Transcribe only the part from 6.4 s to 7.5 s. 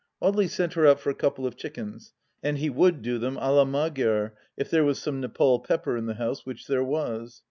which there was.